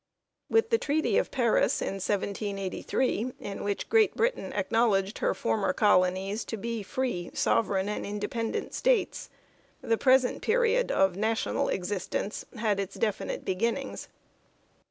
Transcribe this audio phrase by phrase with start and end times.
[0.49, 6.43] With the Treaty of Paris of 1783, in which Great Britain acknowledged her former colonies
[6.45, 9.29] to be "free, sovereign, and independent States,"
[9.79, 14.07] the present period of national existence had its definite beginnings.